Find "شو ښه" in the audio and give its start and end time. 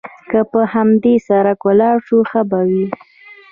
2.07-2.41